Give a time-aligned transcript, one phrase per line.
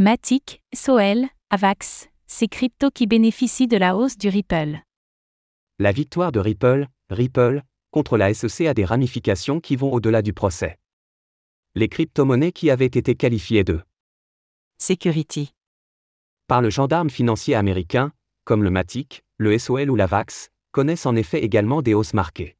[0.00, 4.78] Matic, Soel, Avax, ces cryptos qui bénéficient de la hausse du Ripple.
[5.80, 10.32] La victoire de Ripple, Ripple, contre la SEC a des ramifications qui vont au-delà du
[10.32, 10.78] procès.
[11.74, 13.80] Les crypto-monnaies qui avaient été qualifiées de
[14.80, 15.52] Security
[16.46, 18.12] par le gendarme financier américain,
[18.44, 22.56] comme le Matic, le SOL ou la VAX, connaissent en effet également des hausses marquées.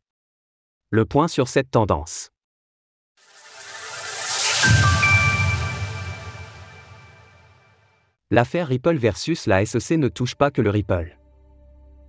[0.91, 2.32] Le point sur cette tendance.
[8.30, 11.16] L'affaire Ripple versus la SEC ne touche pas que le Ripple.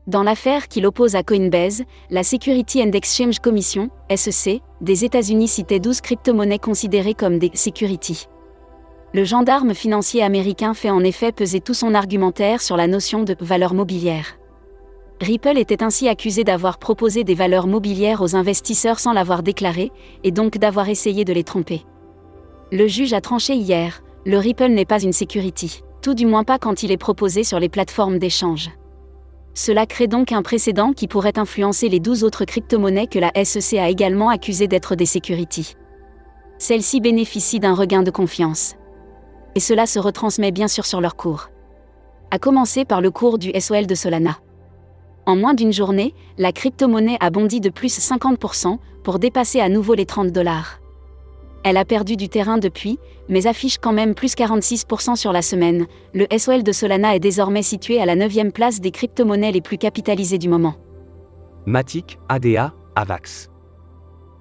[0.06, 5.80] Dans l'affaire qui l'oppose à Coinbase, la Security and Exchange Commission, SEC, des États-Unis citait
[5.80, 8.28] 12 crypto-monnaies considérées comme des security.
[9.14, 13.34] Le gendarme financier américain fait en effet peser tout son argumentaire sur la notion de
[13.40, 14.38] valeur mobilière.
[15.22, 19.90] Ripple était ainsi accusé d'avoir proposé des valeurs mobilières aux investisseurs sans l'avoir déclaré,
[20.26, 21.86] et donc d'avoir essayé de les tromper.
[22.74, 26.60] Le juge a tranché hier, le Ripple n'est pas une security, tout du moins pas
[26.60, 28.70] quand il est proposé sur les plateformes d'échange.
[29.54, 33.80] Cela crée donc un précédent qui pourrait influencer les 12 autres crypto-monnaies que la SEC
[33.80, 35.76] a également accusées d'être des securities.
[36.58, 38.76] Celles-ci bénéficient d'un regain de confiance
[39.56, 41.50] et cela se retransmet bien sûr sur leur cours.
[42.32, 44.38] À commencer par le cours du SOL de Solana.
[45.26, 49.94] En moins d'une journée, la crypto-monnaie a bondi de plus 50% pour dépasser à nouveau
[49.94, 50.80] les 30 dollars.
[51.64, 55.88] Elle a perdu du terrain depuis, mais affiche quand même plus 46% sur la semaine.
[56.14, 59.78] Le SOL de Solana est désormais situé à la 9e place des crypto-monnaies les plus
[59.78, 60.76] capitalisées du moment.
[61.66, 63.50] Matic, ADA, AVAX.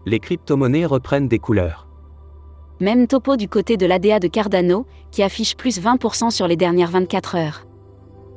[0.06, 1.88] Les crypto-monnaies reprennent des couleurs.
[2.80, 6.90] Même topo du côté de l'ADA de Cardano, qui affiche plus 20% sur les dernières
[6.90, 7.66] 24 heures.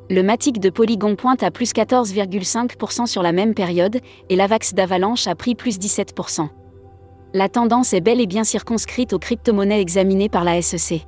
[0.09, 5.28] Le Matic de Polygon pointe à plus 14,5% sur la même période, et l'Avax d'Avalanche
[5.28, 6.50] a pris plus 17%.
[7.34, 11.08] La tendance est bel et bien circonscrite aux crypto-monnaies examinées par la SEC.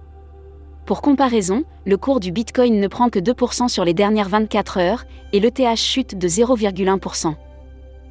[0.85, 5.03] Pour comparaison, le cours du Bitcoin ne prend que 2% sur les dernières 24 heures,
[5.33, 7.35] et l'ETH chute de 0,1%.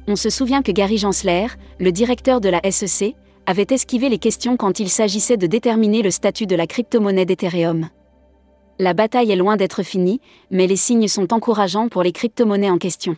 [0.07, 1.47] On se souvient que Gary Gensler,
[1.79, 3.15] le directeur de la SEC,
[3.47, 7.89] avait esquivé les questions quand il s'agissait de déterminer le statut de la crypto-monnaie d'Ethereum.
[8.79, 10.21] La bataille est loin d'être finie,
[10.51, 13.15] mais les signes sont encourageants pour les crypto-monnaies en question.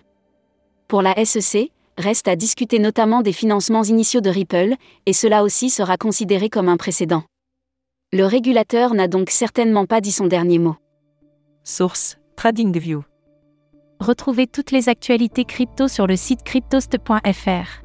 [0.88, 4.76] Pour la SEC, reste à discuter notamment des financements initiaux de Ripple,
[5.06, 7.24] et cela aussi sera considéré comme un précédent.
[8.14, 10.76] Le régulateur n'a donc certainement pas dit son dernier mot.
[11.64, 13.04] Source TradingView.
[14.00, 17.82] Retrouvez toutes les actualités crypto sur le site cryptost.fr.